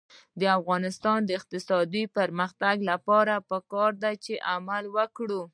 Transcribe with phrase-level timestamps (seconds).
[0.39, 5.41] د افغانستان د اقتصادي پرمختګ لپاره پکار ده چې عمل وکړو.